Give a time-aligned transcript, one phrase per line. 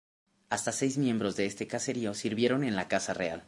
[0.49, 3.39] Hasta seis miembros de este caserío sirvieron en la Casa Real.